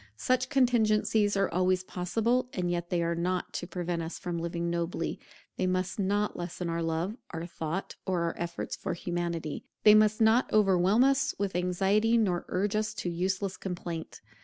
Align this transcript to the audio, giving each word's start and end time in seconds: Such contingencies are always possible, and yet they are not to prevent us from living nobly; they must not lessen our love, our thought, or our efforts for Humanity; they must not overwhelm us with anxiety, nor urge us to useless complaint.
Such 0.17 0.49
contingencies 0.49 1.37
are 1.37 1.47
always 1.47 1.83
possible, 1.83 2.49
and 2.53 2.71
yet 2.71 2.89
they 2.89 3.03
are 3.03 3.13
not 3.13 3.53
to 3.53 3.67
prevent 3.67 4.01
us 4.01 4.17
from 4.17 4.39
living 4.39 4.67
nobly; 4.67 5.19
they 5.57 5.67
must 5.67 5.99
not 5.99 6.35
lessen 6.35 6.71
our 6.71 6.81
love, 6.81 7.17
our 7.29 7.45
thought, 7.45 7.97
or 8.07 8.21
our 8.23 8.33
efforts 8.35 8.75
for 8.75 8.95
Humanity; 8.95 9.63
they 9.83 9.93
must 9.93 10.19
not 10.19 10.51
overwhelm 10.51 11.03
us 11.03 11.35
with 11.37 11.55
anxiety, 11.55 12.17
nor 12.17 12.45
urge 12.47 12.75
us 12.75 12.95
to 12.95 13.11
useless 13.11 13.57
complaint. 13.57 14.21